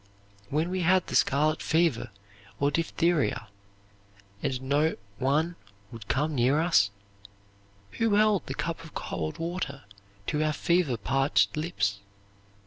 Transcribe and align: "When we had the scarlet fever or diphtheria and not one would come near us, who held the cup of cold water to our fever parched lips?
"When 0.49 0.71
we 0.71 0.81
had 0.81 1.05
the 1.05 1.15
scarlet 1.15 1.61
fever 1.61 2.09
or 2.59 2.71
diphtheria 2.71 3.49
and 4.41 4.59
not 4.63 4.93
one 5.19 5.57
would 5.91 6.07
come 6.07 6.33
near 6.33 6.59
us, 6.59 6.89
who 7.99 8.15
held 8.15 8.47
the 8.47 8.55
cup 8.55 8.83
of 8.83 8.95
cold 8.95 9.37
water 9.37 9.83
to 10.25 10.43
our 10.43 10.53
fever 10.53 10.97
parched 10.97 11.55
lips? 11.55 11.99